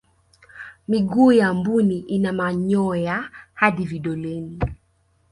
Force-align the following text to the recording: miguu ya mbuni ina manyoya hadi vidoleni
miguu 0.87 1.31
ya 1.31 1.53
mbuni 1.53 1.99
ina 1.99 2.33
manyoya 2.33 3.29
hadi 3.53 3.85
vidoleni 3.85 4.59